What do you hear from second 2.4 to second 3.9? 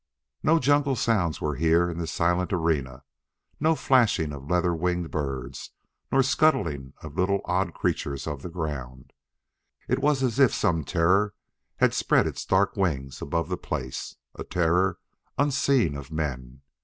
arena, no